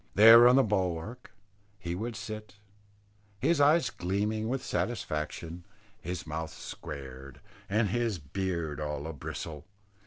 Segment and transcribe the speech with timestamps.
[0.15, 1.31] There on the bulwark
[1.77, 2.55] he would sit,
[3.37, 5.63] his eyes gleaming with satisfaction,
[6.01, 7.39] his mouth squared,
[7.69, 9.67] and his beard all a bristle.